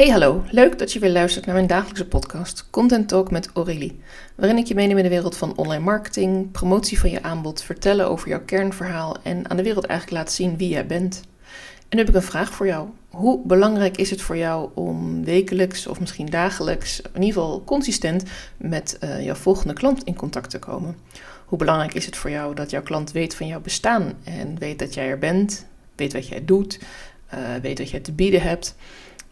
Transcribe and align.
Hey 0.00 0.08
hallo, 0.08 0.44
leuk 0.50 0.78
dat 0.78 0.92
je 0.92 0.98
weer 0.98 1.10
luistert 1.10 1.46
naar 1.46 1.54
mijn 1.54 1.66
dagelijkse 1.66 2.06
podcast 2.06 2.66
Content 2.70 3.08
Talk 3.08 3.30
met 3.30 3.50
Aurélie, 3.54 4.00
waarin 4.34 4.58
ik 4.58 4.66
je 4.66 4.74
meeneem 4.74 4.96
in 4.96 5.02
de 5.02 5.08
wereld 5.08 5.36
van 5.36 5.56
online 5.56 5.84
marketing, 5.84 6.50
promotie 6.50 7.00
van 7.00 7.10
je 7.10 7.22
aanbod, 7.22 7.62
vertellen 7.62 8.08
over 8.08 8.28
jouw 8.28 8.44
kernverhaal 8.44 9.16
en 9.22 9.50
aan 9.50 9.56
de 9.56 9.62
wereld 9.62 9.84
eigenlijk 9.84 10.20
laten 10.20 10.34
zien 10.34 10.56
wie 10.56 10.68
jij 10.68 10.86
bent. 10.86 11.20
En 11.88 11.96
nu 11.96 11.98
heb 11.98 12.08
ik 12.08 12.14
een 12.14 12.22
vraag 12.22 12.52
voor 12.52 12.66
jou. 12.66 12.88
Hoe 13.08 13.40
belangrijk 13.46 13.96
is 13.96 14.10
het 14.10 14.20
voor 14.20 14.36
jou 14.36 14.70
om 14.74 15.24
wekelijks 15.24 15.86
of 15.86 16.00
misschien 16.00 16.26
dagelijks, 16.26 17.00
in 17.00 17.22
ieder 17.22 17.42
geval 17.42 17.64
consistent, 17.64 18.22
met 18.56 18.98
uh, 19.04 19.24
jouw 19.24 19.34
volgende 19.34 19.74
klant 19.74 20.04
in 20.04 20.16
contact 20.16 20.50
te 20.50 20.58
komen? 20.58 20.96
Hoe 21.44 21.58
belangrijk 21.58 21.94
is 21.94 22.06
het 22.06 22.16
voor 22.16 22.30
jou 22.30 22.54
dat 22.54 22.70
jouw 22.70 22.82
klant 22.82 23.12
weet 23.12 23.34
van 23.34 23.46
jouw 23.46 23.60
bestaan 23.60 24.12
en 24.24 24.58
weet 24.58 24.78
dat 24.78 24.94
jij 24.94 25.08
er 25.08 25.18
bent, 25.18 25.66
weet 25.96 26.12
wat 26.12 26.28
jij 26.28 26.44
doet, 26.44 26.80
uh, 27.34 27.40
weet 27.62 27.78
wat 27.78 27.90
jij 27.90 28.00
te 28.00 28.12
bieden 28.12 28.42
hebt? 28.42 28.74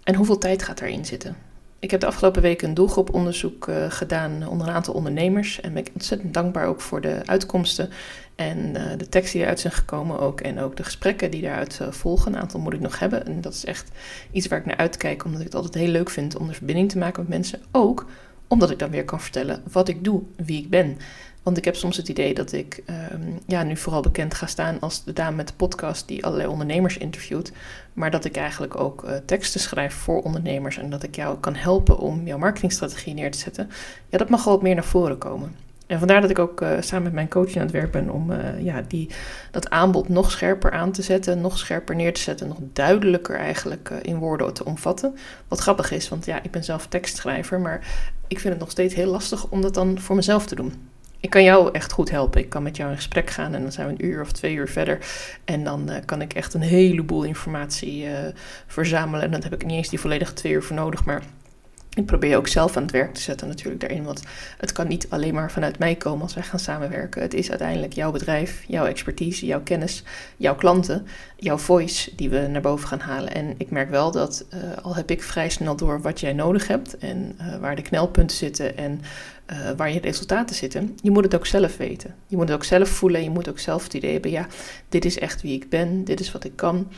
En 0.09 0.15
hoeveel 0.15 0.39
tijd 0.39 0.63
gaat 0.63 0.79
daarin 0.79 1.05
zitten? 1.05 1.37
Ik 1.79 1.91
heb 1.91 2.01
de 2.01 2.07
afgelopen 2.07 2.43
weken 2.43 2.69
een 2.69 2.75
doelgroeponderzoek 2.75 3.69
uh, 3.69 3.91
gedaan 3.91 4.49
onder 4.49 4.69
een 4.69 4.75
aantal 4.75 4.95
ondernemers. 4.95 5.61
En 5.61 5.73
ben 5.73 5.83
ik 5.83 5.91
ontzettend 5.95 6.35
dankbaar 6.35 6.67
ook 6.67 6.81
voor 6.81 7.01
de 7.01 7.21
uitkomsten. 7.25 7.91
En 8.35 8.59
uh, 8.59 8.83
de 8.97 9.09
teksten 9.09 9.33
die 9.33 9.43
eruit 9.43 9.61
zijn 9.61 9.73
gekomen 9.73 10.21
ook. 10.21 10.41
En 10.41 10.61
ook 10.61 10.77
de 10.77 10.85
gesprekken 10.85 11.31
die 11.31 11.43
daaruit 11.43 11.79
uh, 11.83 11.91
volgen. 11.91 12.33
Een 12.33 12.41
aantal 12.41 12.61
moet 12.61 12.73
ik 12.73 12.81
nog 12.81 12.99
hebben. 12.99 13.27
En 13.27 13.41
dat 13.41 13.53
is 13.53 13.65
echt 13.65 13.91
iets 14.33 14.47
waar 14.47 14.59
ik 14.59 14.67
naar 14.67 14.77
uitkijk. 14.77 15.25
Omdat 15.25 15.41
ik 15.41 15.47
het 15.47 15.55
altijd 15.55 15.75
heel 15.75 15.93
leuk 15.93 16.11
vind 16.11 16.37
om 16.37 16.47
de 16.47 16.55
verbinding 16.55 16.91
te 16.91 16.99
maken 16.99 17.23
met 17.23 17.31
mensen. 17.31 17.61
Ook 17.73 18.07
omdat 18.47 18.71
ik 18.71 18.79
dan 18.79 18.91
weer 18.91 19.05
kan 19.05 19.21
vertellen 19.21 19.63
wat 19.73 19.89
ik 19.89 20.05
doe, 20.05 20.23
wie 20.37 20.63
ik 20.63 20.71
ben. 20.71 20.99
Want 21.49 21.61
ik 21.61 21.67
heb 21.67 21.77
soms 21.77 21.97
het 21.97 22.09
idee 22.09 22.35
dat 22.35 22.53
ik 22.53 22.83
um, 23.13 23.39
ja, 23.47 23.63
nu 23.63 23.77
vooral 23.77 24.01
bekend 24.01 24.35
ga 24.35 24.47
staan 24.47 24.81
als 24.81 25.05
de 25.05 25.13
dame 25.13 25.37
met 25.37 25.49
de 25.49 25.55
podcast 25.57 26.09
die 26.09 26.25
allerlei 26.25 26.49
ondernemers 26.49 26.99
interviewt. 26.99 27.53
Maar 27.93 28.11
dat 28.11 28.25
ik 28.25 28.37
eigenlijk 28.37 28.77
ook 28.77 29.05
uh, 29.05 29.11
teksten 29.27 29.61
schrijf 29.61 29.95
voor 29.95 30.23
ondernemers 30.23 30.79
en 30.79 30.91
dat 30.91 31.03
ik 31.03 31.17
jou 31.17 31.39
kan 31.39 31.55
helpen 31.55 31.99
om 31.99 32.27
jouw 32.27 32.39
marketingstrategie 32.39 33.15
neer 33.15 33.31
te 33.31 33.39
zetten. 33.39 33.71
Ja, 34.09 34.19
dat 34.19 34.29
mag 34.29 34.45
wel 34.45 34.55
wat 34.55 34.63
meer 34.63 34.75
naar 34.75 34.85
voren 34.85 35.19
komen. 35.19 35.55
En 35.87 35.99
vandaar 35.99 36.21
dat 36.21 36.31
ik 36.31 36.39
ook 36.39 36.61
uh, 36.61 36.71
samen 36.81 37.05
met 37.05 37.13
mijn 37.13 37.29
coach 37.29 37.57
aan 37.57 37.63
het 37.63 37.71
werk 37.71 37.91
ben 37.91 38.11
om 38.11 38.31
uh, 38.31 38.63
ja, 38.63 38.83
die, 38.89 39.11
dat 39.51 39.71
aanbod 39.71 40.09
nog 40.09 40.31
scherper 40.31 40.71
aan 40.71 40.93
te 40.93 41.03
zetten, 41.03 41.41
nog 41.41 41.59
scherper 41.59 41.95
neer 41.95 42.15
te 42.15 42.21
zetten, 42.21 42.49
nog 42.49 42.59
duidelijker 42.73 43.37
eigenlijk 43.37 43.91
in 44.03 44.17
woorden 44.17 44.55
te 44.55 44.65
omvatten. 44.65 45.15
Wat 45.49 45.61
grappig 45.61 45.91
is, 45.91 46.09
want 46.09 46.27
ja, 46.27 46.43
ik 46.43 46.51
ben 46.51 46.65
zelf 46.65 46.87
tekstschrijver, 46.87 47.61
maar 47.61 48.11
ik 48.27 48.41
vind 48.41 48.53
het 48.53 48.63
nog 48.63 48.71
steeds 48.71 48.95
heel 48.95 49.11
lastig 49.11 49.47
om 49.49 49.61
dat 49.61 49.75
dan 49.75 50.01
voor 50.01 50.17
mezelf 50.17 50.47
te 50.47 50.55
doen 50.55 50.73
ik 51.21 51.31
kan 51.31 51.43
jou 51.43 51.73
echt 51.73 51.93
goed 51.93 52.11
helpen. 52.11 52.41
Ik 52.41 52.49
kan 52.49 52.63
met 52.63 52.77
jou 52.77 52.91
in 52.91 52.97
gesprek 52.97 53.31
gaan 53.31 53.55
en 53.55 53.63
dan 53.63 53.73
zijn 53.73 53.87
we 53.87 53.93
een 53.93 54.05
uur 54.05 54.21
of 54.21 54.33
twee 54.33 54.55
uur 54.55 54.69
verder. 54.69 54.99
En 55.45 55.65
dan 55.65 55.91
uh, 55.91 55.97
kan 56.05 56.21
ik 56.21 56.33
echt 56.33 56.55
een 56.55 56.61
heleboel 56.61 57.23
informatie 57.23 58.05
uh, 58.05 58.13
verzamelen. 58.67 59.25
En 59.25 59.31
dan 59.31 59.43
heb 59.43 59.53
ik 59.53 59.65
niet 59.65 59.77
eens 59.77 59.89
die 59.89 60.01
volledige 60.01 60.33
twee 60.33 60.53
uur 60.53 60.63
voor 60.63 60.77
nodig. 60.77 61.05
Maar 61.05 61.23
ik 61.99 62.07
probeer 62.07 62.31
je 62.31 62.37
ook 62.37 62.49
zelf 62.49 62.77
aan 62.77 62.83
het 62.83 62.91
werk 62.93 63.15
te 63.15 63.21
zetten 63.21 63.49
natuurlijk 63.49 63.81
daarin. 63.81 64.05
Want 64.05 64.23
het 64.59 64.73
kan 64.73 64.89
niet 64.89 65.07
alleen 65.11 65.35
maar 65.35 65.51
vanuit 65.51 65.79
mij 65.79 65.95
komen 65.95 66.23
als 66.23 66.35
wij 66.35 66.43
gaan 66.43 66.59
samenwerken. 66.59 67.23
Het 67.23 67.35
is 67.35 67.51
uiteindelijk 67.51 67.93
jouw 67.93 68.11
bedrijf, 68.11 68.65
jouw 68.67 68.85
expertise, 68.85 69.47
jouw 69.47 69.63
kennis, 69.63 70.03
jouw 70.37 70.55
klanten, 70.55 71.07
jouw 71.37 71.59
voice 71.59 72.15
die 72.15 72.29
we 72.29 72.47
naar 72.47 72.61
boven 72.61 72.89
gaan 72.89 73.01
halen. 73.01 73.35
En 73.35 73.55
ik 73.57 73.71
merk 73.71 73.91
wel 73.91 74.11
dat 74.11 74.47
uh, 74.55 74.61
al 74.83 74.97
heb 74.97 75.11
ik 75.11 75.23
vrij 75.23 75.49
snel 75.49 75.77
door 75.77 76.01
wat 76.01 76.21
jij 76.21 76.33
nodig 76.33 76.69
hebt 76.69 76.99
en 76.99 77.37
uh, 77.41 77.57
waar 77.57 77.77
de 77.77 77.83
knelpunten 77.83 78.37
zitten 78.37 78.77
en 78.77 79.01
uh, 79.53 79.71
waar 79.77 79.93
je 79.93 80.01
resultaten 80.01 80.57
zitten. 80.57 80.99
Je 81.03 81.11
moet 81.11 81.25
het 81.25 81.35
ook 81.35 81.47
zelf 81.47 81.77
weten. 81.77 82.15
Je 82.27 82.37
moet 82.37 82.49
het 82.49 82.57
ook 82.57 82.65
zelf 82.65 82.89
voelen. 82.89 83.23
Je 83.23 83.31
moet 83.31 83.49
ook 83.49 83.59
zelf 83.59 83.83
het 83.83 83.95
idee 83.95 84.13
hebben, 84.13 84.31
ja, 84.31 84.47
dit 84.89 85.05
is 85.05 85.19
echt 85.19 85.43
wie 85.43 85.55
ik 85.55 85.69
ben, 85.69 86.05
dit 86.05 86.21
is 86.21 86.33
wat 86.33 86.45
ik 86.45 86.57
kan. 86.57 86.89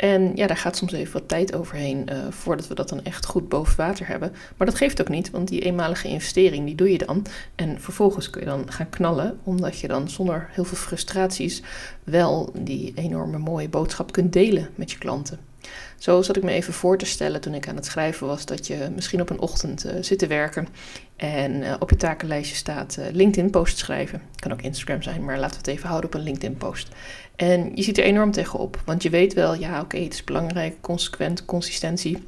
En 0.00 0.32
ja, 0.34 0.46
daar 0.46 0.56
gaat 0.56 0.76
soms 0.76 0.92
even 0.92 1.12
wat 1.12 1.28
tijd 1.28 1.54
overheen 1.54 2.06
uh, 2.12 2.18
voordat 2.30 2.68
we 2.68 2.74
dat 2.74 2.88
dan 2.88 3.04
echt 3.04 3.26
goed 3.26 3.48
boven 3.48 3.76
water 3.76 4.06
hebben. 4.06 4.32
Maar 4.56 4.66
dat 4.66 4.76
geeft 4.76 5.00
ook 5.00 5.08
niet, 5.08 5.30
want 5.30 5.48
die 5.48 5.60
eenmalige 5.60 6.08
investering 6.08 6.66
die 6.66 6.74
doe 6.74 6.92
je 6.92 6.98
dan. 6.98 7.26
En 7.54 7.80
vervolgens 7.80 8.30
kun 8.30 8.40
je 8.40 8.46
dan 8.46 8.72
gaan 8.72 8.88
knallen, 8.88 9.38
omdat 9.44 9.78
je 9.78 9.88
dan 9.88 10.08
zonder 10.08 10.48
heel 10.50 10.64
veel 10.64 10.76
frustraties 10.76 11.62
wel 12.04 12.52
die 12.54 12.92
enorme 12.94 13.38
mooie 13.38 13.68
boodschap 13.68 14.12
kunt 14.12 14.32
delen 14.32 14.68
met 14.74 14.90
je 14.90 14.98
klanten. 14.98 15.49
Zo 15.98 16.22
zat 16.22 16.36
ik 16.36 16.42
me 16.42 16.50
even 16.50 16.72
voor 16.72 16.98
te 16.98 17.04
stellen 17.04 17.40
toen 17.40 17.54
ik 17.54 17.68
aan 17.68 17.76
het 17.76 17.86
schrijven 17.86 18.26
was 18.26 18.44
dat 18.44 18.66
je 18.66 18.90
misschien 18.94 19.20
op 19.20 19.30
een 19.30 19.40
ochtend 19.40 19.86
uh, 19.86 19.92
zit 20.00 20.18
te 20.18 20.26
werken 20.26 20.68
en 21.16 21.52
uh, 21.62 21.74
op 21.78 21.90
je 21.90 21.96
takenlijstje 21.96 22.56
staat 22.56 22.96
uh, 22.98 23.04
LinkedIn-post 23.12 23.78
schrijven. 23.78 24.22
Kan 24.36 24.52
ook 24.52 24.62
Instagram 24.62 25.02
zijn, 25.02 25.24
maar 25.24 25.38
laten 25.38 25.50
we 25.50 25.70
het 25.70 25.76
even 25.76 25.88
houden 25.88 26.10
op 26.10 26.14
een 26.16 26.22
LinkedIn-post. 26.22 26.88
En 27.36 27.70
je 27.74 27.82
ziet 27.82 27.98
er 27.98 28.04
enorm 28.04 28.30
tegenop, 28.30 28.82
want 28.84 29.02
je 29.02 29.10
weet 29.10 29.34
wel, 29.34 29.54
ja, 29.54 29.80
oké, 29.80 29.98
het 29.98 30.12
is 30.12 30.24
belangrijk, 30.24 30.74
consequent, 30.80 31.44
consistentie. 31.44 32.22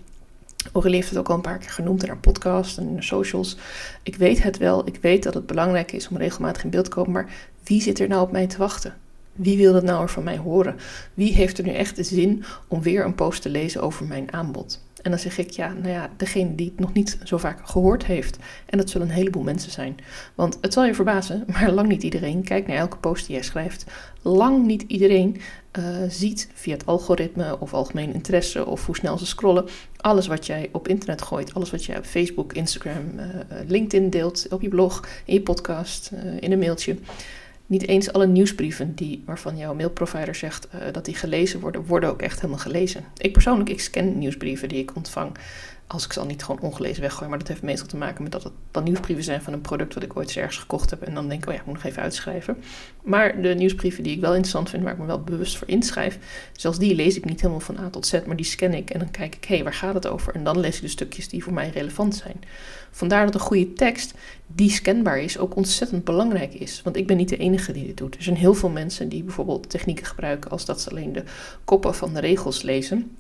Aurélie 0.73 0.97
heeft 0.97 1.09
het 1.11 1.19
ook 1.19 1.29
al 1.29 1.35
een 1.35 1.41
paar 1.41 1.59
keer 1.59 1.71
genoemd 1.71 2.03
in 2.03 2.09
haar 2.09 2.19
podcast 2.19 2.79
en 2.79 2.89
in 2.89 2.97
de 2.97 3.03
socials. 3.03 3.57
Ik 4.03 4.17
weet 4.17 4.43
het 4.43 4.59
wel, 4.59 4.87
ik 4.87 4.99
weet 5.01 5.23
dat 5.23 5.35
het 5.35 5.47
belangrijk 5.47 5.93
is 5.93 6.09
om 6.09 6.17
regelmatig 6.17 6.65
in 6.65 6.71
beeld 6.71 6.85
te 6.85 6.91
komen, 6.91 7.13
maar 7.13 7.31
wie 7.65 7.83
zit 7.83 8.01
er 8.01 8.09
nou 8.09 8.23
op 8.23 8.33
mij 8.33 8.47
te 8.47 8.59
wachten? 8.59 8.95
Wie 9.33 9.57
wil 9.57 9.73
dat 9.73 9.83
nou 9.83 10.09
van 10.09 10.25
mij 10.25 10.37
horen? 10.37 10.77
Wie 11.15 11.35
heeft 11.35 11.59
er 11.59 11.65
nu 11.65 11.73
echt 11.73 11.97
de 11.97 12.03
zin 12.03 12.45
om 12.69 12.83
weer 12.83 13.05
een 13.05 13.15
post 13.15 13.43
te 13.43 13.49
lezen 13.49 13.83
over 13.83 14.07
mijn 14.07 14.33
aanbod? 14.33 14.81
En 15.03 15.11
dan 15.11 15.21
zeg 15.21 15.39
ik, 15.39 15.51
ja, 15.51 15.73
nou 15.73 15.89
ja, 15.89 16.11
degene 16.17 16.55
die 16.55 16.67
het 16.67 16.81
nog 16.81 16.93
niet 16.93 17.19
zo 17.25 17.37
vaak 17.37 17.69
gehoord 17.69 18.05
heeft. 18.05 18.39
En 18.67 18.79
dat 18.79 18.91
zullen 18.91 19.09
een 19.09 19.15
heleboel 19.15 19.43
mensen 19.43 19.71
zijn. 19.71 19.97
Want 20.35 20.59
het 20.61 20.73
zal 20.73 20.85
je 20.85 20.95
verbazen, 20.95 21.45
maar 21.53 21.71
lang 21.71 21.89
niet 21.89 22.03
iedereen 22.03 22.43
kijkt 22.45 22.67
naar 22.67 22.77
elke 22.77 22.97
post 22.97 23.27
die 23.27 23.35
jij 23.35 23.45
schrijft. 23.45 23.85
Lang 24.23 24.67
niet 24.67 24.85
iedereen 24.87 25.41
uh, 25.79 25.85
ziet 26.09 26.49
via 26.55 26.73
het 26.73 26.87
algoritme 26.87 27.61
of 27.61 27.75
algemeen 27.75 28.15
interesse 28.15 28.67
of 28.67 28.87
hoe 28.87 28.97
snel 28.97 29.19
ze 29.19 29.27
scrollen. 29.27 29.65
Alles 29.97 30.27
wat 30.27 30.47
jij 30.47 30.69
op 30.73 30.89
internet 30.89 31.23
gooit, 31.23 31.55
alles 31.55 31.71
wat 31.71 31.85
jij 31.85 31.99
op 31.99 32.05
Facebook, 32.05 32.53
Instagram, 32.53 33.13
uh, 33.17 33.25
LinkedIn 33.67 34.11
deelt, 34.11 34.47
op 34.51 34.63
je 34.63 34.69
blog, 34.69 35.09
in 35.25 35.35
je 35.35 35.43
podcast, 35.43 36.11
in 36.41 36.53
een 36.53 36.59
mailtje 36.59 36.97
niet 37.73 37.89
eens 37.89 38.13
alle 38.13 38.27
nieuwsbrieven 38.27 38.95
die, 38.95 39.23
waarvan 39.27 39.57
jouw 39.57 39.75
mailprovider 39.75 40.35
zegt 40.35 40.69
uh, 40.75 40.81
dat 40.93 41.05
die 41.05 41.15
gelezen 41.15 41.61
worden, 41.61 41.87
worden 41.87 42.09
ook 42.09 42.23
echt 42.23 42.41
helemaal 42.41 42.63
gelezen. 42.63 43.05
Ik 43.17 43.33
persoonlijk, 43.33 43.71
ik 43.71 43.81
scan 43.81 44.19
nieuwsbrieven 44.19 44.69
die 44.69 44.79
ik 44.79 44.97
ontvang 44.97 45.37
als 45.93 46.05
ik 46.05 46.13
ze 46.13 46.21
al 46.21 46.27
niet 46.27 46.45
gewoon 46.45 46.61
ongelezen 46.61 47.03
weggooi. 47.03 47.29
Maar 47.29 47.39
dat 47.39 47.49
heeft 47.49 47.63
meestal 47.63 47.87
te 47.87 47.97
maken 47.97 48.23
met 48.23 48.33
dat 48.33 48.43
het 48.43 48.53
dan 48.71 48.85
nieuwsbrieven 48.85 49.25
zijn 49.25 49.43
van 49.43 49.53
een 49.53 49.61
product 49.61 49.95
wat 49.95 50.03
ik 50.03 50.17
ooit 50.17 50.37
ergens 50.37 50.57
gekocht 50.57 50.91
heb. 50.91 51.03
En 51.03 51.15
dan 51.15 51.29
denk 51.29 51.43
ik, 51.43 51.49
oh 51.49 51.55
ja, 51.55 51.61
ik 51.61 51.67
moet 51.67 51.75
nog 51.75 51.85
even 51.85 52.03
uitschrijven. 52.03 52.57
Maar 53.03 53.43
de 53.43 53.55
nieuwsbrieven 53.55 54.03
die 54.03 54.15
ik 54.15 54.21
wel 54.21 54.31
interessant 54.31 54.71
vind, 54.71 54.83
waar 54.83 54.93
ik 54.93 54.99
me 54.99 55.07
wel 55.07 55.23
bewust 55.23 55.57
voor 55.57 55.69
inschrijf, 55.69 56.19
zelfs 56.53 56.79
die 56.79 56.95
lees 56.95 57.17
ik 57.17 57.25
niet 57.25 57.41
helemaal 57.41 57.61
van 57.61 57.79
A 57.79 57.91
tot 57.91 58.07
Z, 58.07 58.13
maar 58.27 58.37
die 58.37 58.47
scan 58.47 58.73
ik 58.73 58.91
en 58.91 58.99
dan 58.99 59.11
kijk 59.11 59.35
ik, 59.35 59.45
hé, 59.45 59.55
hey, 59.55 59.65
waar 59.65 59.75
gaat 59.75 59.95
het 59.95 60.07
over? 60.07 60.35
En 60.35 60.45
dan 60.45 60.61
lees 60.61 60.77
ik 60.77 60.83
de 60.83 60.89
stukjes 60.89 61.29
die 61.29 61.43
voor 61.43 61.53
mij 61.53 61.71
relevant 61.71 62.15
zijn. 62.15 62.41
Vandaar 62.91 63.25
dat 63.25 63.35
een 63.35 63.41
goede 63.41 63.73
tekst 63.73 64.15
die 64.47 64.71
scanbaar 64.71 65.19
is 65.19 65.39
ook 65.39 65.57
ontzettend 65.57 66.05
belangrijk 66.05 66.55
is. 66.55 66.83
Want 66.83 66.97
ik 66.97 67.07
ben 67.07 67.17
niet 67.17 67.29
de 67.29 67.37
enige 67.37 67.73
die 67.73 67.87
dit 67.87 67.97
doet. 67.97 68.17
Er 68.17 68.23
zijn 68.23 68.37
heel 68.37 68.55
veel 68.55 68.69
mensen 68.69 69.09
die 69.09 69.23
bijvoorbeeld 69.23 69.71
technieken 69.71 70.07
gebruiken 70.07 70.51
als 70.51 70.65
dat 70.65 70.81
ze 70.81 70.91
alleen 70.91 71.13
de 71.13 71.25
koppen 71.65 71.95
van 71.95 72.15
de 72.15 72.21
regels 72.21 72.63
lezen. 72.63 73.17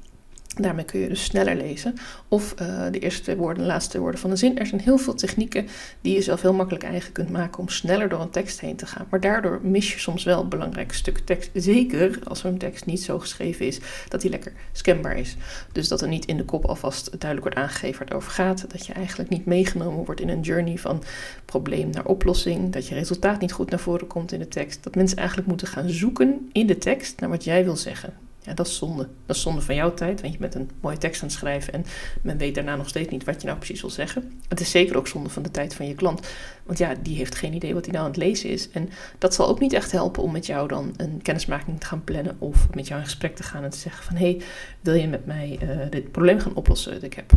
Daarmee 0.61 0.85
kun 0.85 1.01
je 1.01 1.09
dus 1.09 1.25
sneller 1.25 1.57
lezen. 1.57 1.95
Of 2.29 2.55
uh, 2.63 2.87
de 2.91 2.99
eerste 2.99 3.23
twee 3.23 3.37
woorden, 3.37 3.63
de 3.63 3.69
laatste 3.69 3.91
twee 3.91 4.03
woorden 4.03 4.21
van 4.21 4.31
een 4.31 4.39
zin. 4.39 4.59
Er 4.59 4.67
zijn 4.67 4.81
heel 4.81 4.99
veel 4.99 5.15
technieken 5.15 5.67
die 6.01 6.15
je 6.15 6.23
zelf 6.23 6.43
heel 6.43 6.53
makkelijk 6.53 6.85
eigen 6.85 7.13
kunt 7.13 7.31
maken 7.31 7.59
om 7.59 7.69
sneller 7.69 8.09
door 8.09 8.21
een 8.21 8.31
tekst 8.31 8.61
heen 8.61 8.77
te 8.77 8.87
gaan. 8.87 9.07
Maar 9.11 9.21
daardoor 9.21 9.61
mis 9.63 9.93
je 9.93 9.99
soms 9.99 10.25
wel 10.25 10.49
belangrijke 10.49 10.95
stukken 10.95 11.25
tekst. 11.25 11.51
Zeker 11.55 12.19
als 12.25 12.41
zo'n 12.41 12.57
tekst 12.57 12.87
niet 12.87 13.03
zo 13.03 13.19
geschreven 13.19 13.67
is 13.67 13.81
dat 14.09 14.21
die 14.21 14.31
lekker 14.31 14.53
scanbaar 14.73 15.17
is. 15.17 15.37
Dus 15.73 15.89
dat 15.89 16.01
er 16.01 16.09
niet 16.09 16.25
in 16.25 16.37
de 16.37 16.45
kop 16.45 16.65
alvast 16.65 17.05
duidelijk 17.05 17.43
wordt 17.43 17.57
aangegeven 17.57 17.99
waar 17.99 18.09
het 18.09 18.17
over 18.17 18.33
gaat. 18.33 18.71
Dat 18.71 18.87
je 18.87 18.93
eigenlijk 18.93 19.31
niet 19.31 19.47
meegenomen 19.47 20.05
wordt 20.05 20.21
in 20.21 20.29
een 20.29 20.41
journey 20.41 20.79
van 20.79 21.03
probleem 21.45 21.91
naar 21.91 22.07
oplossing. 22.07 22.73
Dat 22.73 22.89
je 22.89 22.95
resultaat 22.95 23.41
niet 23.41 23.53
goed 23.53 23.71
naar 23.71 23.81
voren 23.81 24.07
komt 24.07 24.33
in 24.33 24.39
de 24.39 24.49
tekst. 24.49 24.83
Dat 24.83 24.95
mensen 24.95 25.19
eigenlijk 25.19 25.49
moeten 25.49 25.67
gaan 25.67 25.89
zoeken 25.89 26.49
in 26.53 26.67
de 26.67 26.79
tekst 26.79 27.21
naar 27.21 27.31
wat 27.31 27.45
jij 27.45 27.65
wil 27.65 27.77
zeggen. 27.77 28.31
Ja, 28.45 28.55
dat 28.55 28.67
is 28.67 28.77
zonde. 28.77 29.09
Dat 29.27 29.37
is 29.37 29.43
zonde 29.43 29.61
van 29.61 29.75
jouw 29.75 29.95
tijd, 29.95 30.21
want 30.21 30.33
je 30.33 30.39
bent 30.39 30.55
een 30.55 30.71
mooie 30.81 30.99
tekst 30.99 31.23
aan 31.23 31.29
het 31.29 31.37
schrijven 31.37 31.73
en 31.73 31.85
men 32.23 32.39
weet 32.39 32.55
daarna 32.55 32.77
nog 32.77 32.89
steeds 32.89 33.11
niet 33.11 33.25
wat 33.25 33.41
je 33.41 33.47
nou 33.47 33.59
precies 33.59 33.81
wil 33.81 33.91
zeggen. 33.91 34.41
Het 34.49 34.61
is 34.61 34.71
zeker 34.71 34.97
ook 34.97 35.09
zonde 35.09 35.29
van 35.29 35.43
de 35.43 35.51
tijd 35.51 35.75
van 35.75 35.87
je 35.87 35.95
klant, 35.95 36.29
want 36.63 36.79
ja, 36.79 36.95
die 37.03 37.17
heeft 37.17 37.35
geen 37.35 37.55
idee 37.55 37.75
wat 37.75 37.85
hij 37.85 37.93
nou 37.93 38.05
aan 38.05 38.11
het 38.11 38.21
lezen 38.21 38.51
is. 38.51 38.71
En 38.71 38.91
dat 39.19 39.35
zal 39.35 39.49
ook 39.49 39.61
niet 39.61 39.73
echt 39.73 39.93
helpen 39.93 40.23
om 40.23 40.33
met 40.33 40.47
jou 40.47 40.69
dan 40.69 40.95
een 40.97 41.23
kennismaking 41.23 41.81
te 41.81 41.87
gaan 41.87 42.05
plannen 42.05 42.37
of 42.39 42.75
met 42.75 42.87
jou 42.87 43.01
in 43.01 43.07
gesprek 43.07 43.37
te 43.37 43.43
gaan 43.43 43.65
en 43.65 43.71
te 43.71 43.79
zeggen 43.79 44.05
van 44.05 44.17
hé, 44.17 44.31
hey, 44.31 44.43
wil 44.81 44.95
je 44.95 45.09
met 45.09 45.27
mij 45.27 45.59
uh, 45.63 45.91
dit 45.91 46.13
probleem 46.13 46.41
gaan 46.41 46.55
oplossen 46.55 46.93
dat 46.93 47.03
ik 47.03 47.15
heb? 47.15 47.33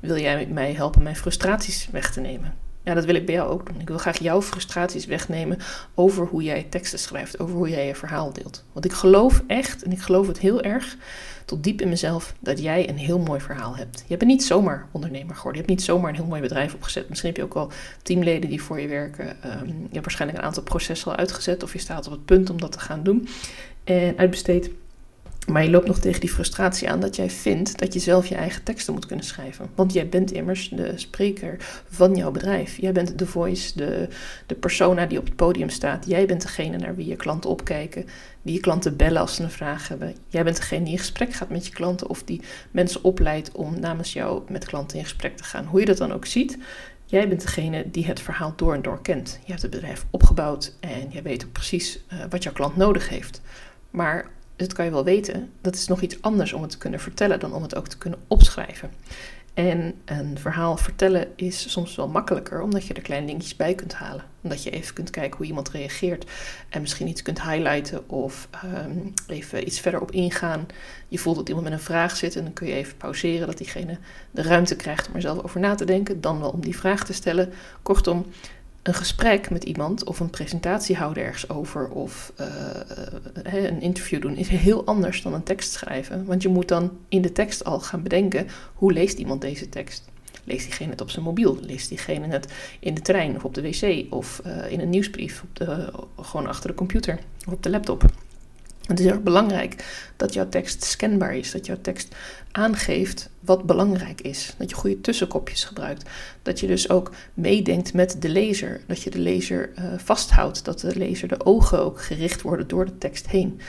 Wil 0.00 0.18
jij 0.18 0.46
mij 0.46 0.72
helpen 0.72 1.02
mijn 1.02 1.16
frustraties 1.16 1.88
weg 1.90 2.12
te 2.12 2.20
nemen? 2.20 2.69
Ja, 2.84 2.94
dat 2.94 3.04
wil 3.04 3.14
ik 3.14 3.26
bij 3.26 3.34
jou 3.34 3.50
ook 3.50 3.66
doen. 3.66 3.80
Ik 3.80 3.88
wil 3.88 3.98
graag 3.98 4.18
jouw 4.18 4.42
frustraties 4.42 5.06
wegnemen 5.06 5.58
over 5.94 6.26
hoe 6.26 6.42
jij 6.42 6.66
teksten 6.70 6.98
schrijft, 6.98 7.38
over 7.38 7.54
hoe 7.54 7.68
jij 7.68 7.86
je 7.86 7.94
verhaal 7.94 8.32
deelt. 8.32 8.64
Want 8.72 8.84
ik 8.84 8.92
geloof 8.92 9.42
echt, 9.46 9.82
en 9.82 9.92
ik 9.92 10.00
geloof 10.00 10.26
het 10.26 10.38
heel 10.38 10.62
erg, 10.62 10.96
tot 11.44 11.64
diep 11.64 11.80
in 11.80 11.88
mezelf, 11.88 12.34
dat 12.40 12.60
jij 12.60 12.88
een 12.88 12.98
heel 12.98 13.18
mooi 13.18 13.40
verhaal 13.40 13.76
hebt. 13.76 14.04
Je 14.06 14.16
bent 14.16 14.30
niet 14.30 14.44
zomaar 14.44 14.86
ondernemer 14.92 15.34
geworden. 15.34 15.60
Je 15.60 15.66
hebt 15.66 15.78
niet 15.78 15.88
zomaar 15.88 16.10
een 16.10 16.16
heel 16.16 16.24
mooi 16.24 16.40
bedrijf 16.40 16.74
opgezet. 16.74 17.08
Misschien 17.08 17.28
heb 17.28 17.38
je 17.38 17.44
ook 17.44 17.54
wel 17.54 17.70
teamleden 18.02 18.50
die 18.50 18.62
voor 18.62 18.80
je 18.80 18.88
werken. 18.88 19.28
Um, 19.28 19.66
je 19.66 19.88
hebt 19.92 20.04
waarschijnlijk 20.04 20.40
een 20.40 20.46
aantal 20.46 20.62
processen 20.62 21.10
al 21.10 21.16
uitgezet 21.16 21.62
of 21.62 21.72
je 21.72 21.78
staat 21.78 22.06
op 22.06 22.12
het 22.12 22.24
punt 22.24 22.50
om 22.50 22.60
dat 22.60 22.72
te 22.72 22.80
gaan 22.80 23.02
doen. 23.02 23.28
En 23.84 24.18
uitbesteed. 24.18 24.70
Maar 25.48 25.64
je 25.64 25.70
loopt 25.70 25.86
nog 25.86 25.98
tegen 25.98 26.20
die 26.20 26.30
frustratie 26.30 26.90
aan 26.90 27.00
dat 27.00 27.16
jij 27.16 27.30
vindt 27.30 27.78
dat 27.78 27.92
je 27.92 27.98
zelf 27.98 28.26
je 28.26 28.34
eigen 28.34 28.62
teksten 28.62 28.94
moet 28.94 29.06
kunnen 29.06 29.24
schrijven. 29.24 29.70
Want 29.74 29.92
jij 29.92 30.08
bent 30.08 30.32
immers 30.32 30.68
de 30.68 30.92
spreker 30.94 31.56
van 31.88 32.14
jouw 32.14 32.30
bedrijf. 32.30 32.76
Jij 32.76 32.92
bent 32.92 33.18
de 33.18 33.26
voice, 33.26 33.76
de, 33.76 34.08
de 34.46 34.54
persona 34.54 35.06
die 35.06 35.18
op 35.18 35.24
het 35.24 35.36
podium 35.36 35.68
staat. 35.68 36.06
Jij 36.06 36.26
bent 36.26 36.42
degene 36.42 36.76
naar 36.76 36.94
wie 36.96 37.06
je 37.06 37.16
klanten 37.16 37.50
opkijken, 37.50 38.06
die 38.42 38.54
je 38.54 38.60
klanten 38.60 38.96
bellen 38.96 39.20
als 39.20 39.34
ze 39.34 39.42
een 39.42 39.50
vraag 39.50 39.88
hebben. 39.88 40.14
Jij 40.28 40.44
bent 40.44 40.56
degene 40.56 40.84
die 40.84 40.92
in 40.92 40.98
gesprek 40.98 41.32
gaat 41.32 41.50
met 41.50 41.66
je 41.66 41.72
klanten 41.72 42.08
of 42.08 42.22
die 42.22 42.40
mensen 42.70 43.04
opleidt 43.04 43.52
om 43.52 43.80
namens 43.80 44.12
jou 44.12 44.42
met 44.48 44.64
klanten 44.64 44.98
in 44.98 45.04
gesprek 45.04 45.36
te 45.36 45.44
gaan. 45.44 45.64
Hoe 45.64 45.80
je 45.80 45.86
dat 45.86 45.96
dan 45.96 46.12
ook 46.12 46.26
ziet, 46.26 46.58
Jij 47.10 47.28
bent 47.28 47.40
degene 47.40 47.90
die 47.90 48.06
het 48.06 48.20
verhaal 48.20 48.52
door 48.56 48.74
en 48.74 48.82
door 48.82 49.02
kent. 49.02 49.38
Je 49.44 49.50
hebt 49.50 49.62
het 49.62 49.70
bedrijf 49.70 50.06
opgebouwd 50.10 50.74
en 50.80 51.08
jij 51.08 51.22
weet 51.22 51.44
ook 51.44 51.52
precies 51.52 52.00
uh, 52.12 52.18
wat 52.28 52.42
jouw 52.42 52.52
klant 52.52 52.76
nodig 52.76 53.08
heeft. 53.08 53.40
Maar 53.90 54.30
dat 54.66 54.72
kan 54.72 54.84
je 54.84 54.90
wel 54.90 55.04
weten, 55.04 55.50
dat 55.60 55.74
is 55.74 55.86
nog 55.86 56.00
iets 56.00 56.22
anders 56.22 56.52
om 56.52 56.62
het 56.62 56.70
te 56.70 56.78
kunnen 56.78 57.00
vertellen 57.00 57.40
dan 57.40 57.54
om 57.54 57.62
het 57.62 57.74
ook 57.74 57.88
te 57.88 57.98
kunnen 57.98 58.18
opschrijven. 58.26 58.90
En 59.54 59.94
een 60.04 60.38
verhaal 60.38 60.76
vertellen 60.76 61.26
is 61.36 61.70
soms 61.70 61.96
wel 61.96 62.08
makkelijker, 62.08 62.62
omdat 62.62 62.86
je 62.86 62.94
er 62.94 63.02
kleine 63.02 63.26
dingetjes 63.26 63.56
bij 63.56 63.74
kunt 63.74 63.94
halen. 63.94 64.24
Omdat 64.42 64.62
je 64.62 64.70
even 64.70 64.94
kunt 64.94 65.10
kijken 65.10 65.36
hoe 65.36 65.46
iemand 65.46 65.70
reageert 65.70 66.30
en 66.68 66.80
misschien 66.80 67.08
iets 67.08 67.22
kunt 67.22 67.42
highlighten 67.42 68.08
of 68.08 68.48
um, 68.64 69.12
even 69.26 69.66
iets 69.66 69.80
verder 69.80 70.00
op 70.00 70.10
ingaan. 70.10 70.66
Je 71.08 71.18
voelt 71.18 71.36
dat 71.36 71.48
iemand 71.48 71.64
met 71.68 71.74
een 71.74 71.84
vraag 71.84 72.16
zit 72.16 72.36
en 72.36 72.44
dan 72.44 72.52
kun 72.52 72.66
je 72.66 72.72
even 72.72 72.96
pauzeren, 72.96 73.46
dat 73.46 73.58
diegene 73.58 73.98
de 74.30 74.42
ruimte 74.42 74.76
krijgt 74.76 75.08
om 75.08 75.14
er 75.14 75.20
zelf 75.20 75.42
over 75.42 75.60
na 75.60 75.74
te 75.74 75.84
denken, 75.84 76.20
dan 76.20 76.40
wel 76.40 76.50
om 76.50 76.60
die 76.60 76.76
vraag 76.76 77.04
te 77.04 77.12
stellen. 77.12 77.52
Kortom, 77.82 78.26
een 78.82 78.94
gesprek 78.94 79.50
met 79.50 79.64
iemand 79.64 80.04
of 80.04 80.20
een 80.20 80.30
presentatie 80.30 80.96
houden 80.96 81.22
ergens 81.22 81.48
over 81.48 81.88
of 81.88 82.32
uh, 82.40 82.46
een 83.42 83.80
interview 83.80 84.20
doen 84.20 84.36
is 84.36 84.48
heel 84.48 84.84
anders 84.84 85.22
dan 85.22 85.34
een 85.34 85.42
tekst 85.42 85.72
schrijven. 85.72 86.24
Want 86.24 86.42
je 86.42 86.48
moet 86.48 86.68
dan 86.68 86.98
in 87.08 87.22
de 87.22 87.32
tekst 87.32 87.64
al 87.64 87.80
gaan 87.80 88.02
bedenken 88.02 88.46
hoe 88.74 88.92
leest 88.92 89.18
iemand 89.18 89.40
deze 89.40 89.68
tekst. 89.68 90.08
Leest 90.44 90.64
diegene 90.64 90.90
het 90.90 91.00
op 91.00 91.10
zijn 91.10 91.24
mobiel? 91.24 91.58
Leest 91.60 91.88
diegene 91.88 92.26
het 92.26 92.52
in 92.80 92.94
de 92.94 93.02
trein 93.02 93.36
of 93.36 93.44
op 93.44 93.54
de 93.54 93.62
wc 93.62 94.12
of 94.12 94.42
uh, 94.46 94.72
in 94.72 94.80
een 94.80 94.90
nieuwsbrief? 94.90 95.42
Op 95.42 95.56
de, 95.56 95.92
gewoon 96.20 96.46
achter 96.46 96.70
de 96.70 96.76
computer 96.76 97.18
of 97.46 97.52
op 97.52 97.62
de 97.62 97.70
laptop? 97.70 98.04
Het 98.90 99.00
is 99.00 99.06
erg 99.06 99.22
belangrijk 99.22 99.84
dat 100.16 100.34
jouw 100.34 100.48
tekst 100.48 100.84
scanbaar 100.84 101.36
is, 101.36 101.50
dat 101.50 101.66
jouw 101.66 101.80
tekst 101.80 102.14
aangeeft 102.52 103.30
wat 103.40 103.64
belangrijk 103.64 104.20
is. 104.20 104.54
Dat 104.58 104.70
je 104.70 104.76
goede 104.76 105.00
tussenkopjes 105.00 105.64
gebruikt. 105.64 106.08
Dat 106.42 106.60
je 106.60 106.66
dus 106.66 106.90
ook 106.90 107.12
meedenkt 107.34 107.94
met 107.94 108.16
de 108.22 108.28
lezer. 108.28 108.80
Dat 108.86 109.02
je 109.02 109.10
de 109.10 109.18
lezer 109.18 109.70
uh, 109.78 109.84
vasthoudt. 109.96 110.64
Dat 110.64 110.80
de 110.80 110.96
lezer 110.96 111.28
de 111.28 111.44
ogen 111.44 111.78
ook 111.78 112.02
gericht 112.02 112.42
worden 112.42 112.68
door 112.68 112.84
de 112.84 112.98
tekst 112.98 113.28
heen. 113.28 113.60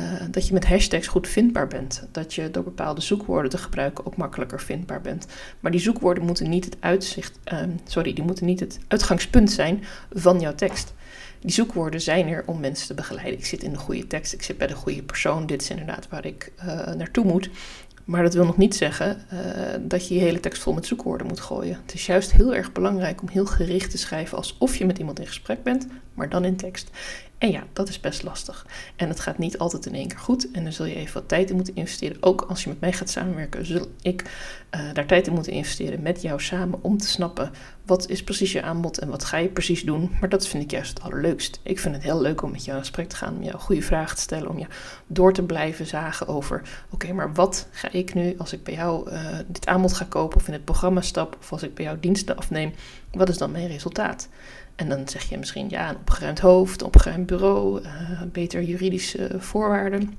Uh, 0.00 0.12
dat 0.30 0.46
je 0.46 0.52
met 0.52 0.66
hashtags 0.66 1.06
goed 1.06 1.28
vindbaar 1.28 1.68
bent. 1.68 2.08
Dat 2.12 2.34
je 2.34 2.50
door 2.50 2.64
bepaalde 2.64 3.00
zoekwoorden 3.00 3.50
te 3.50 3.58
gebruiken 3.58 4.06
ook 4.06 4.16
makkelijker 4.16 4.60
vindbaar 4.60 5.00
bent. 5.00 5.26
Maar 5.60 5.70
die 5.70 5.80
zoekwoorden 5.80 6.24
moeten 6.24 6.48
niet 6.48 6.64
het 6.64 6.76
uitzicht, 6.80 7.38
uh, 7.52 7.60
sorry, 7.84 8.12
die 8.12 8.24
moeten 8.24 8.46
niet 8.46 8.60
het 8.60 8.78
uitgangspunt 8.88 9.50
zijn 9.50 9.84
van 10.12 10.40
jouw 10.40 10.54
tekst. 10.54 10.94
Die 11.40 11.50
zoekwoorden 11.50 12.00
zijn 12.00 12.28
er 12.28 12.42
om 12.46 12.60
mensen 12.60 12.86
te 12.86 12.94
begeleiden. 12.94 13.38
Ik 13.38 13.46
zit 13.46 13.62
in 13.62 13.72
de 13.72 13.78
goede 13.78 14.06
tekst, 14.06 14.32
ik 14.32 14.42
zit 14.42 14.58
bij 14.58 14.66
de 14.66 14.74
goede 14.74 15.02
persoon. 15.02 15.46
Dit 15.46 15.62
is 15.62 15.70
inderdaad 15.70 16.08
waar 16.08 16.26
ik 16.26 16.52
uh, 16.58 16.64
naartoe 16.92 17.24
moet. 17.24 17.50
Maar 18.04 18.22
dat 18.22 18.34
wil 18.34 18.44
nog 18.44 18.56
niet 18.56 18.74
zeggen 18.74 19.22
uh, 19.32 19.40
dat 19.80 20.08
je 20.08 20.14
je 20.14 20.20
hele 20.20 20.40
tekst 20.40 20.62
vol 20.62 20.72
met 20.72 20.86
zoekwoorden 20.86 21.26
moet 21.26 21.40
gooien. 21.40 21.78
Het 21.82 21.94
is 21.94 22.06
juist 22.06 22.32
heel 22.32 22.54
erg 22.54 22.72
belangrijk 22.72 23.22
om 23.22 23.28
heel 23.28 23.46
gericht 23.46 23.90
te 23.90 23.98
schrijven 23.98 24.36
alsof 24.36 24.76
je 24.76 24.86
met 24.86 24.98
iemand 24.98 25.18
in 25.18 25.26
gesprek 25.26 25.62
bent, 25.62 25.86
maar 26.14 26.28
dan 26.28 26.44
in 26.44 26.56
tekst. 26.56 26.90
En 27.38 27.50
ja, 27.50 27.64
dat 27.72 27.88
is 27.88 28.00
best 28.00 28.22
lastig. 28.22 28.66
En 28.96 29.08
het 29.08 29.20
gaat 29.20 29.38
niet 29.38 29.58
altijd 29.58 29.86
in 29.86 29.94
één 29.94 30.08
keer 30.08 30.18
goed. 30.18 30.50
En 30.50 30.62
daar 30.62 30.72
zul 30.72 30.86
je 30.86 30.94
even 30.94 31.14
wat 31.14 31.28
tijd 31.28 31.50
in 31.50 31.56
moeten 31.56 31.74
investeren. 31.74 32.16
Ook 32.20 32.42
als 32.48 32.62
je 32.62 32.68
met 32.68 32.80
mij 32.80 32.92
gaat 32.92 33.10
samenwerken, 33.10 33.66
zul 33.66 33.86
ik 34.02 34.22
uh, 34.70 34.92
daar 34.92 35.06
tijd 35.06 35.26
in 35.26 35.32
moeten 35.32 35.52
investeren 35.52 36.02
met 36.02 36.22
jou 36.22 36.40
samen 36.40 36.78
om 36.82 36.98
te 36.98 37.08
snappen 37.08 37.50
wat 37.86 38.08
is 38.08 38.24
precies 38.24 38.52
je 38.52 38.62
aanbod 38.62 38.98
en 38.98 39.08
wat 39.08 39.24
ga 39.24 39.36
je 39.36 39.48
precies 39.48 39.82
doen. 39.82 40.16
Maar 40.20 40.28
dat 40.28 40.46
vind 40.48 40.62
ik 40.62 40.70
juist 40.70 40.88
het 40.88 41.02
allerleukst. 41.02 41.60
Ik 41.62 41.78
vind 41.78 41.94
het 41.94 42.04
heel 42.04 42.20
leuk 42.20 42.42
om 42.42 42.50
met 42.50 42.64
jou 42.64 42.76
in 42.76 42.82
gesprek 42.82 43.08
te 43.08 43.16
gaan, 43.16 43.36
om 43.36 43.42
jou 43.42 43.58
goede 43.58 43.82
vragen 43.82 44.16
te 44.16 44.22
stellen, 44.22 44.48
om 44.48 44.58
je 44.58 44.66
door 45.06 45.32
te 45.32 45.42
blijven 45.42 45.86
zagen 45.86 46.28
over: 46.28 46.62
oké, 46.90 47.12
maar 47.12 47.34
wat 47.34 47.68
ga 47.70 47.92
ik 47.92 48.14
nu 48.14 48.34
als 48.38 48.52
ik 48.52 48.62
bij 48.62 48.74
jou 48.74 49.10
uh, 49.10 49.38
dit 49.46 49.66
aanbod 49.66 49.92
ga 49.92 50.06
kopen 50.08 50.36
of 50.36 50.46
in 50.46 50.52
het 50.52 50.64
programma 50.64 51.00
stap 51.00 51.36
of 51.40 51.52
als 51.52 51.62
ik 51.62 51.74
bij 51.74 51.84
jou 51.84 52.00
diensten 52.00 52.36
afneem, 52.36 52.72
wat 53.12 53.28
is 53.28 53.38
dan 53.38 53.50
mijn 53.50 53.68
resultaat? 53.68 54.28
En 54.76 54.88
dan 54.88 55.08
zeg 55.08 55.28
je 55.28 55.38
misschien 55.38 55.68
ja, 55.68 55.88
een 55.88 55.96
opgeruimd 55.96 56.38
hoofd, 56.38 56.80
een 56.80 56.86
opgeruimd 56.86 57.26
bureau, 57.26 57.82
uh, 57.82 57.90
beter 58.32 58.62
juridische 58.62 59.30
voorwaarden, 59.38 60.14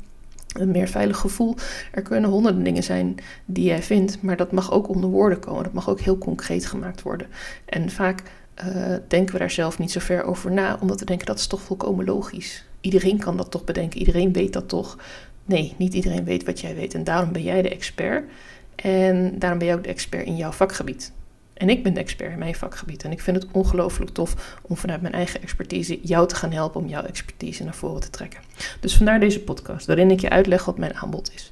een 0.54 0.72
meer 0.72 0.88
veilig 0.88 1.18
gevoel. 1.18 1.56
Er 1.92 2.02
kunnen 2.02 2.30
honderden 2.30 2.64
dingen 2.64 2.84
zijn 2.84 3.16
die 3.46 3.66
jij 3.66 3.84
vindt, 3.84 4.22
maar 4.22 4.38
dat 4.38 4.52
mag 4.52 4.72
ook 4.72 4.88
onder 4.90 5.10
woorden 5.10 5.40
komen. 5.40 5.64
Dat 5.64 5.74
mag 5.74 5.90
ook 5.90 6.00
heel 6.00 6.18
concreet 6.18 6.66
gemaakt 6.66 7.02
worden. 7.02 7.28
En 7.66 7.90
vaak 7.90 8.24
uh, 8.66 8.96
denken 9.08 9.34
we 9.34 9.40
daar 9.40 9.52
zelf 9.52 9.80
niet 9.80 9.92
zo 9.92 10.00
ver 10.00 10.24
over 10.24 10.52
na, 10.52 10.78
omdat 10.82 11.00
we 11.00 11.06
denken 11.06 11.26
dat 11.26 11.40
is 11.40 11.48
toch 11.48 11.62
volkomen 11.62 12.06
logisch. 12.06 12.66
Iedereen 12.82 13.20
kan 13.20 13.38
dat 13.38 13.52
toch 13.52 13.64
bedenken, 13.64 14.00
iedereen 14.00 14.34
weet 14.34 14.54
dat 14.54 14.70
toch. 14.70 14.98
Nee, 15.46 15.74
niet 15.78 15.94
iedereen 15.94 16.24
weet 16.24 16.46
wat 16.46 16.60
jij 16.60 16.76
weet 16.76 16.94
en 16.94 17.04
daarom 17.04 17.32
ben 17.32 17.44
jij 17.44 17.62
de 17.62 17.70
expert. 17.70 18.30
En 18.76 19.40
daarom 19.40 19.60
ben 19.60 19.68
jij 19.68 19.76
ook 19.78 19.84
de 19.84 19.90
expert 19.90 20.26
in 20.26 20.36
jouw 20.36 20.52
vakgebied. 20.52 21.12
En 21.58 21.70
ik 21.70 21.84
ben 21.84 21.94
de 21.94 22.00
expert 22.00 22.32
in 22.32 22.40
mijn 22.40 22.56
vakgebied. 22.56 23.04
En 23.04 23.12
ik 23.12 23.22
vind 23.22 23.38
het 23.38 23.48
ongelooflijk 23.52 24.12
tof 24.12 24.60
om 24.62 24.78
vanuit 24.78 25.02
mijn 25.02 25.14
eigen 25.14 25.42
expertise 25.42 26.00
jou 26.02 26.28
te 26.28 26.36
gaan 26.36 26.52
helpen 26.52 26.82
om 26.82 26.88
jouw 26.88 27.04
expertise 27.04 27.64
naar 27.64 27.76
voren 27.76 28.02
te 28.02 28.10
trekken. 28.10 28.40
Dus 28.80 28.98
vandaar 28.98 29.20
deze 29.20 29.40
podcast, 29.40 29.86
waarin 29.86 30.12
ik 30.12 30.20
je 30.20 30.30
uitleg 30.30 30.66
wat 30.66 30.78
mijn 30.78 30.96
aanbod 30.96 31.32
is. 31.34 31.52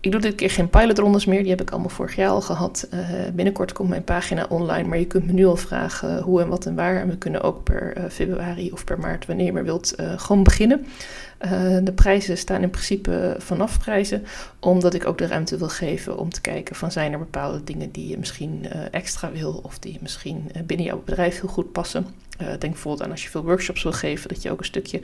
Ik 0.00 0.12
doe 0.12 0.20
dit 0.20 0.34
keer 0.34 0.50
geen 0.50 0.68
pilotrondes 0.68 1.24
meer, 1.24 1.40
die 1.40 1.50
heb 1.50 1.60
ik 1.60 1.70
allemaal 1.70 1.88
vorig 1.88 2.16
jaar 2.16 2.28
al 2.28 2.40
gehad. 2.40 2.88
Uh, 2.94 3.00
binnenkort 3.34 3.72
komt 3.72 3.88
mijn 3.88 4.04
pagina 4.04 4.46
online, 4.48 4.88
maar 4.88 4.98
je 4.98 5.06
kunt 5.06 5.26
me 5.26 5.32
nu 5.32 5.46
al 5.46 5.56
vragen 5.56 6.20
hoe 6.20 6.42
en 6.42 6.48
wat 6.48 6.66
en 6.66 6.74
waar. 6.74 7.00
En 7.00 7.08
we 7.08 7.16
kunnen 7.16 7.42
ook 7.42 7.62
per 7.62 7.98
uh, 7.98 8.04
februari 8.10 8.72
of 8.72 8.84
per 8.84 8.98
maart, 8.98 9.26
wanneer 9.26 9.46
je 9.46 9.52
maar 9.52 9.64
wilt, 9.64 9.94
uh, 10.00 10.12
gewoon 10.16 10.42
beginnen. 10.42 10.86
De 11.82 11.92
prijzen 11.94 12.38
staan 12.38 12.62
in 12.62 12.70
principe 12.70 13.36
vanaf 13.38 13.78
prijzen, 13.78 14.24
omdat 14.64 14.94
ik 14.94 15.06
ook 15.06 15.18
de 15.18 15.26
ruimte 15.26 15.58
wil 15.58 15.68
geven 15.68 16.18
om 16.18 16.30
te 16.30 16.40
kijken 16.40 16.76
van 16.76 16.92
zijn 16.92 17.12
er 17.12 17.18
bepaalde 17.18 17.64
dingen 17.64 17.90
die 17.90 18.08
je 18.08 18.18
misschien 18.18 18.64
uh, 18.64 18.82
extra 18.90 19.32
wil 19.32 19.60
of 19.62 19.78
die 19.78 19.98
misschien 20.00 20.50
uh, 20.56 20.62
binnen 20.62 20.86
jouw 20.86 21.02
bedrijf 21.04 21.40
heel 21.40 21.48
goed 21.48 21.72
passen. 21.72 22.06
denk 22.36 22.60
bijvoorbeeld 22.60 23.02
aan 23.02 23.10
als 23.10 23.22
je 23.22 23.28
veel 23.28 23.44
workshops 23.44 23.82
wil 23.82 23.92
geven, 23.92 24.28
dat 24.28 24.42
je 24.42 24.50
ook 24.50 24.58
een 24.58 24.64
stukje 24.64 25.00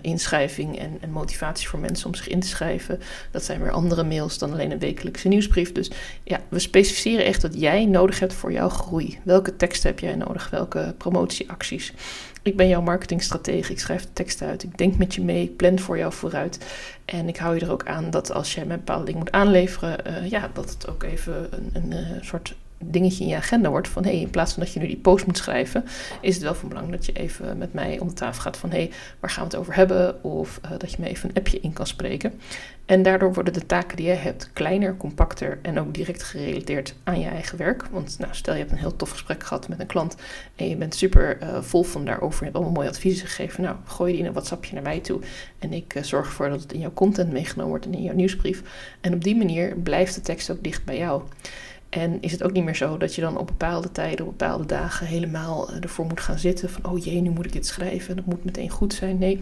inschrijving 0.00 0.78
en, 0.78 0.98
en, 1.00 1.10
motivatie 1.10 1.68
voor 1.68 1.78
mensen 1.78 2.06
om 2.06 2.14
zich 2.14 2.28
in 2.28 2.40
te 2.40 2.46
schrijven. 2.46 3.00
Dat 3.30 3.44
zijn 3.44 3.60
weer 3.60 3.70
andere 3.70 4.04
mails 4.04 4.38
dan 4.38 4.52
alleen 4.52 4.70
een 4.70 4.78
wekelijkse 4.78 5.28
nieuwsbrief. 5.28 5.72
Dus 5.72 5.90
ja, 6.24 6.40
we 6.48 6.58
specificeren 6.58 7.24
echt 7.24 7.42
wat 7.42 7.60
jij 7.60 7.84
nodig 7.84 8.20
hebt 8.20 8.34
voor 8.34 8.52
jouw 8.52 8.68
groei. 8.68 9.18
Welke 9.22 9.56
teksten 9.56 9.90
heb 9.90 9.98
jij 9.98 10.14
nodig? 10.14 10.50
Welke 10.50 10.94
promotieacties? 10.98 11.92
Ik 12.44 12.56
ben 12.56 12.68
jouw 12.68 12.82
marketingstratege, 12.82 13.72
ik 13.72 13.78
schrijf 13.78 14.06
teksten 14.12 14.48
uit, 14.48 14.62
ik 14.62 14.78
denk 14.78 14.96
met 14.96 15.14
je 15.14 15.22
mee, 15.22 15.42
ik 15.42 15.56
plan 15.56 15.78
voor 15.78 15.98
jou 15.98 16.12
vooruit. 16.12 16.58
En 17.04 17.28
ik 17.28 17.36
hou 17.36 17.54
je 17.54 17.60
er 17.60 17.72
ook 17.72 17.86
aan 17.86 18.10
dat 18.10 18.32
als 18.32 18.54
jij 18.54 18.64
met 18.64 18.76
bepaalde 18.76 19.04
dingen 19.04 19.18
moet 19.18 19.32
aanleveren, 19.32 19.98
uh, 20.06 20.30
ja, 20.30 20.50
dat 20.52 20.70
het 20.70 20.88
ook 20.88 21.02
even 21.02 21.48
een, 21.50 21.70
een, 21.72 21.92
een 21.92 22.16
eh, 22.16 22.22
soort 22.22 22.54
dingetje 22.90 23.24
in 23.24 23.30
je 23.30 23.36
agenda 23.36 23.68
wordt. 23.68 23.88
Van 23.88 24.04
hé, 24.04 24.10
hey, 24.10 24.20
in 24.20 24.30
plaats 24.30 24.52
van 24.52 24.62
dat 24.62 24.72
je 24.72 24.80
nu 24.80 24.86
die 24.86 24.96
post 24.96 25.26
moet 25.26 25.36
schrijven, 25.36 25.84
is 26.20 26.34
het 26.34 26.42
wel 26.42 26.54
van 26.54 26.68
belang 26.68 26.90
dat 26.90 27.06
je 27.06 27.12
even 27.12 27.58
met 27.58 27.72
mij 27.72 27.98
om 27.98 28.08
de 28.08 28.14
tafel 28.14 28.42
gaat 28.42 28.56
van 28.56 28.70
hé, 28.70 28.76
hey, 28.76 28.90
waar 29.20 29.30
gaan 29.30 29.44
we 29.44 29.50
het 29.50 29.58
over 29.58 29.74
hebben? 29.74 30.24
Of 30.24 30.60
uh, 30.64 30.70
dat 30.78 30.90
je 30.90 30.96
me 31.00 31.08
even 31.08 31.28
een 31.28 31.36
appje 31.36 31.60
in 31.60 31.72
kan 31.72 31.86
spreken. 31.86 32.32
En 32.86 33.02
daardoor 33.02 33.32
worden 33.34 33.52
de 33.52 33.66
taken 33.66 33.96
die 33.96 34.06
je 34.06 34.12
hebt 34.12 34.50
kleiner, 34.52 34.96
compacter 34.96 35.58
en 35.62 35.80
ook 35.80 35.94
direct 35.94 36.22
gerelateerd 36.22 36.94
aan 37.04 37.20
je 37.20 37.28
eigen 37.28 37.58
werk. 37.58 37.86
Want 37.90 38.16
nou, 38.18 38.34
stel 38.34 38.52
je 38.52 38.58
hebt 38.58 38.72
een 38.72 38.78
heel 38.78 38.96
tof 38.96 39.10
gesprek 39.10 39.42
gehad 39.42 39.68
met 39.68 39.80
een 39.80 39.86
klant 39.86 40.16
en 40.56 40.68
je 40.68 40.76
bent 40.76 40.94
super 40.94 41.42
uh, 41.42 41.62
vol 41.62 41.82
van 41.82 42.04
daarover. 42.04 42.38
Je 42.38 42.44
hebt 42.44 42.56
allemaal 42.56 42.74
mooie 42.74 42.88
adviezen 42.88 43.26
gegeven. 43.26 43.62
Nou, 43.62 43.76
gooi 43.84 44.12
die 44.12 44.20
in 44.20 44.26
een 44.26 44.32
WhatsAppje 44.32 44.74
naar 44.74 44.82
mij 44.82 45.00
toe. 45.00 45.20
En 45.58 45.72
ik 45.72 45.94
uh, 45.94 46.02
zorg 46.02 46.26
ervoor 46.26 46.48
dat 46.48 46.62
het 46.62 46.72
in 46.72 46.80
jouw 46.80 46.92
content 46.94 47.32
meegenomen 47.32 47.70
wordt 47.70 47.86
en 47.86 47.94
in 47.94 48.02
jouw 48.02 48.14
nieuwsbrief. 48.14 48.62
En 49.00 49.14
op 49.14 49.24
die 49.24 49.36
manier 49.36 49.76
blijft 49.76 50.14
de 50.14 50.20
tekst 50.20 50.50
ook 50.50 50.62
dicht 50.62 50.84
bij 50.84 50.98
jou. 50.98 51.22
En 51.94 52.18
is 52.20 52.32
het 52.32 52.42
ook 52.42 52.52
niet 52.52 52.64
meer 52.64 52.76
zo 52.76 52.96
dat 52.96 53.14
je 53.14 53.20
dan 53.20 53.38
op 53.38 53.46
bepaalde 53.46 53.92
tijden, 53.92 54.26
op 54.26 54.38
bepaalde 54.38 54.66
dagen 54.66 55.06
helemaal 55.06 55.70
eh, 55.70 55.82
ervoor 55.82 56.06
moet 56.06 56.20
gaan 56.20 56.38
zitten 56.38 56.70
van 56.70 56.90
oh 56.92 57.04
jee, 57.04 57.20
nu 57.20 57.30
moet 57.30 57.46
ik 57.46 57.52
dit 57.52 57.66
schrijven, 57.66 58.16
dat 58.16 58.24
moet 58.24 58.44
meteen 58.44 58.70
goed 58.70 58.94
zijn. 58.94 59.18
Nee, 59.18 59.40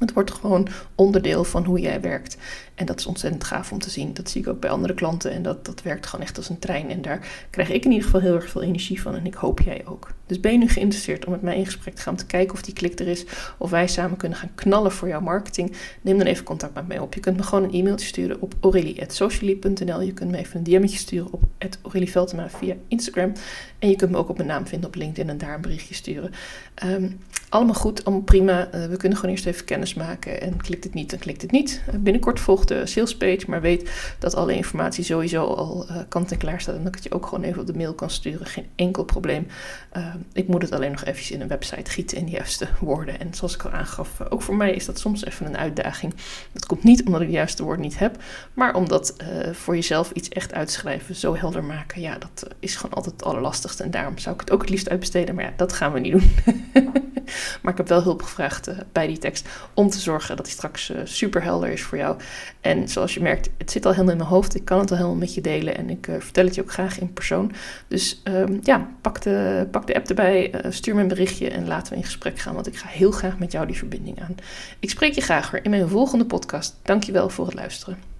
het 0.00 0.12
wordt 0.12 0.30
gewoon 0.30 0.68
onderdeel 0.94 1.44
van 1.44 1.64
hoe 1.64 1.80
jij 1.80 2.00
werkt. 2.00 2.36
En 2.74 2.86
dat 2.86 2.98
is 2.98 3.06
ontzettend 3.06 3.44
gaaf 3.44 3.72
om 3.72 3.78
te 3.78 3.90
zien. 3.90 4.14
Dat 4.14 4.30
zie 4.30 4.40
ik 4.40 4.48
ook 4.48 4.60
bij 4.60 4.70
andere 4.70 4.94
klanten. 4.94 5.32
En 5.32 5.42
dat, 5.42 5.64
dat 5.64 5.82
werkt 5.82 6.06
gewoon 6.06 6.24
echt 6.24 6.36
als 6.36 6.48
een 6.48 6.58
trein. 6.58 6.90
En 6.90 7.02
daar 7.02 7.28
krijg 7.50 7.68
ik 7.70 7.84
in 7.84 7.90
ieder 7.90 8.04
geval 8.04 8.20
heel 8.20 8.34
erg 8.34 8.50
veel 8.50 8.62
energie 8.62 9.02
van. 9.02 9.14
En 9.14 9.26
ik 9.26 9.34
hoop 9.34 9.60
jij 9.60 9.82
ook. 9.84 10.10
Dus 10.26 10.40
ben 10.40 10.52
je 10.52 10.58
nu 10.58 10.68
geïnteresseerd 10.68 11.24
om 11.24 11.32
met 11.32 11.42
mij 11.42 11.56
in 11.56 11.64
gesprek 11.64 11.94
te 11.94 12.02
gaan. 12.02 12.12
Om 12.12 12.18
te 12.18 12.26
kijken 12.26 12.54
of 12.54 12.62
die 12.62 12.74
klik 12.74 12.98
er 12.98 13.08
is. 13.08 13.24
Of 13.58 13.70
wij 13.70 13.86
samen 13.86 14.16
kunnen 14.16 14.38
gaan 14.38 14.54
knallen 14.54 14.92
voor 14.92 15.08
jouw 15.08 15.20
marketing. 15.20 15.72
Neem 16.00 16.18
dan 16.18 16.26
even 16.26 16.44
contact 16.44 16.74
met 16.74 16.88
mij 16.88 16.98
op. 16.98 17.14
Je 17.14 17.20
kunt 17.20 17.36
me 17.36 17.42
gewoon 17.42 17.64
een 17.64 17.74
e-mailtje 17.74 18.06
sturen 18.06 18.40
op 18.40 18.54
aurelie.socially.nl. 18.60 20.00
Je 20.00 20.12
kunt 20.12 20.30
me 20.30 20.36
even 20.36 20.58
een 20.58 20.64
DM'tje 20.64 20.98
sturen 20.98 21.32
op 21.32 21.42
Aurelie 21.82 22.10
Veltema 22.10 22.50
via 22.50 22.74
Instagram. 22.88 23.32
En 23.78 23.88
je 23.88 23.96
kunt 23.96 24.10
me 24.10 24.16
ook 24.16 24.28
op 24.28 24.36
mijn 24.36 24.48
naam 24.48 24.66
vinden 24.66 24.88
op 24.88 24.94
LinkedIn 24.94 25.30
en 25.30 25.38
daar 25.38 25.54
een 25.54 25.60
berichtje 25.60 25.94
sturen. 25.94 26.30
Ehm, 26.74 27.10
allemaal 27.48 27.74
goed, 27.74 28.04
allemaal 28.04 28.24
prima. 28.24 28.74
Uh, 28.74 28.86
we 28.86 28.96
kunnen 28.96 29.18
gewoon 29.18 29.34
eerst 29.34 29.46
even 29.46 29.64
kennis 29.64 29.89
maken. 29.94 30.40
En 30.40 30.56
klikt 30.56 30.84
het 30.84 30.94
niet, 30.94 31.10
dan 31.10 31.18
klikt 31.18 31.42
het 31.42 31.50
niet. 31.50 31.82
Uh, 31.88 31.94
binnenkort 32.00 32.40
volgt 32.40 32.68
de 32.68 32.86
salespage, 32.86 33.44
maar 33.46 33.60
weet 33.60 33.90
dat 34.18 34.34
alle 34.34 34.54
informatie 34.54 35.04
sowieso 35.04 35.44
al 35.44 35.86
uh, 35.90 35.96
kant 36.08 36.32
en 36.32 36.38
klaar 36.38 36.60
staat. 36.60 36.74
En 36.74 36.80
dat 36.80 36.88
ik 36.88 36.94
het 36.94 37.04
je 37.04 37.12
ook 37.12 37.26
gewoon 37.26 37.44
even 37.44 37.60
op 37.60 37.66
de 37.66 37.76
mail 37.76 37.94
kan 37.94 38.10
sturen. 38.10 38.46
Geen 38.46 38.66
enkel 38.76 39.04
probleem. 39.04 39.46
Ehm, 39.92 40.18
ik 40.32 40.48
moet 40.48 40.62
het 40.62 40.72
alleen 40.72 40.90
nog 40.90 41.04
even 41.04 41.34
in 41.34 41.40
een 41.40 41.48
website 41.48 41.90
gieten 41.90 42.16
in 42.18 42.24
de 42.24 42.30
juiste 42.30 42.68
woorden. 42.80 43.20
En 43.20 43.34
zoals 43.34 43.54
ik 43.54 43.64
al 43.64 43.70
aangaf, 43.70 44.20
ook 44.30 44.42
voor 44.42 44.56
mij 44.56 44.72
is 44.74 44.86
dat 44.86 44.98
soms 44.98 45.24
even 45.24 45.46
een 45.46 45.56
uitdaging. 45.56 46.14
Dat 46.52 46.66
komt 46.66 46.82
niet 46.82 47.04
omdat 47.04 47.20
ik 47.20 47.26
de 47.26 47.32
juiste 47.32 47.62
woorden 47.62 47.84
niet 47.84 47.98
heb, 47.98 48.22
maar 48.54 48.74
omdat 48.74 49.14
voor 49.52 49.74
jezelf 49.74 50.10
iets 50.10 50.28
echt 50.28 50.52
uitschrijven, 50.52 51.14
zo 51.14 51.36
helder 51.36 51.64
maken. 51.64 52.00
Ja, 52.00 52.18
dat 52.18 52.48
is 52.58 52.76
gewoon 52.76 52.94
altijd 52.94 53.14
het 53.14 53.24
allerlastigste. 53.24 53.82
En 53.82 53.90
daarom 53.90 54.18
zou 54.18 54.34
ik 54.34 54.40
het 54.40 54.50
ook 54.50 54.60
het 54.60 54.70
liefst 54.70 54.88
uitbesteden. 54.88 55.34
Maar 55.34 55.44
ja, 55.44 55.52
dat 55.56 55.72
gaan 55.72 55.92
we 55.92 56.00
niet 56.00 56.12
doen. 56.12 56.30
maar 57.62 57.72
ik 57.72 57.78
heb 57.78 57.88
wel 57.88 58.02
hulp 58.02 58.22
gevraagd 58.22 58.70
bij 58.92 59.06
die 59.06 59.18
tekst 59.18 59.48
om 59.80 59.90
te 59.90 60.00
zorgen 60.00 60.36
dat 60.36 60.46
hij 60.46 60.54
straks 60.54 60.90
uh, 60.90 60.98
super 61.04 61.42
helder 61.42 61.68
is 61.70 61.82
voor 61.82 61.98
jou. 61.98 62.16
En 62.60 62.88
zoals 62.88 63.14
je 63.14 63.20
merkt, 63.20 63.50
het 63.58 63.70
zit 63.70 63.86
al 63.86 63.92
helemaal 63.92 64.12
in 64.12 64.18
mijn 64.18 64.30
hoofd. 64.30 64.54
Ik 64.54 64.64
kan 64.64 64.78
het 64.78 64.90
al 64.90 64.96
helemaal 64.96 65.18
met 65.18 65.34
je 65.34 65.40
delen 65.40 65.76
en 65.76 65.90
ik 65.90 66.06
uh, 66.06 66.14
vertel 66.18 66.44
het 66.44 66.54
je 66.54 66.60
ook 66.60 66.72
graag 66.72 67.00
in 67.00 67.12
persoon. 67.12 67.52
Dus 67.88 68.20
um, 68.24 68.60
ja, 68.62 68.88
pak 69.00 69.22
de, 69.22 69.66
pak 69.70 69.86
de 69.86 69.94
app 69.94 70.08
erbij, 70.08 70.54
stuur 70.68 70.94
me 70.94 71.00
een 71.00 71.08
berichtje 71.08 71.50
en 71.50 71.66
laten 71.66 71.92
we 71.92 71.98
in 71.98 72.04
gesprek 72.04 72.38
gaan. 72.38 72.54
Want 72.54 72.66
ik 72.66 72.76
ga 72.76 72.88
heel 72.88 73.10
graag 73.10 73.38
met 73.38 73.52
jou 73.52 73.66
die 73.66 73.76
verbinding 73.76 74.20
aan. 74.20 74.34
Ik 74.78 74.90
spreek 74.90 75.14
je 75.14 75.20
graag 75.20 75.50
weer 75.50 75.64
in 75.64 75.70
mijn 75.70 75.88
volgende 75.88 76.24
podcast. 76.24 76.76
Dankjewel 76.82 77.28
voor 77.28 77.46
het 77.46 77.54
luisteren. 77.54 78.19